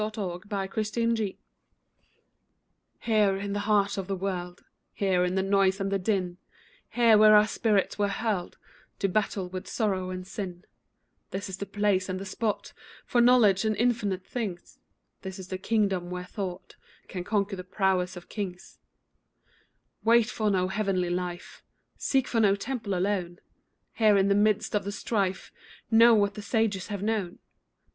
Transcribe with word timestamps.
HERE 0.01 0.09
AND 0.17 0.45
NOW 0.49 1.25
Here, 3.01 3.35
in 3.37 3.53
the 3.53 3.59
heart 3.69 3.99
of 3.99 4.07
the 4.07 4.15
world, 4.15 4.63
Here, 4.93 5.23
in 5.23 5.35
the 5.35 5.43
noise 5.43 5.79
and 5.79 5.91
the 5.91 5.99
din, 5.99 6.39
Here, 6.89 7.19
where 7.19 7.35
our 7.35 7.45
spirits 7.45 7.99
were 7.99 8.07
hurled 8.07 8.57
To 8.97 9.07
battle 9.07 9.47
with 9.47 9.67
sorrow 9.67 10.09
and 10.09 10.25
sin, 10.25 10.65
This 11.29 11.49
is 11.49 11.57
the 11.59 11.67
place 11.67 12.09
and 12.09 12.19
the 12.19 12.25
spot 12.25 12.73
For 13.05 13.21
knowledge 13.21 13.63
of 13.63 13.75
infinite 13.75 14.25
things 14.25 14.79
This 15.21 15.37
is 15.37 15.49
the 15.49 15.59
kingdom 15.59 16.09
where 16.09 16.25
Thought 16.25 16.77
Can 17.07 17.23
conquer 17.23 17.55
the 17.55 17.63
prowess 17.63 18.15
of 18.17 18.27
kings 18.27 18.79
Wait 20.03 20.31
for 20.31 20.49
no 20.49 20.67
heavenly 20.69 21.11
life, 21.11 21.61
Seek 21.95 22.27
for 22.27 22.39
no 22.39 22.55
temple 22.55 22.95
alone; 22.95 23.37
Here, 23.93 24.17
in 24.17 24.29
the 24.29 24.33
midst 24.33 24.73
of 24.73 24.83
the 24.83 24.91
strife, 24.91 25.51
Know 25.91 26.15
what 26.15 26.33
the 26.33 26.41
sages 26.41 26.87
have 26.87 27.03
known. 27.03 27.37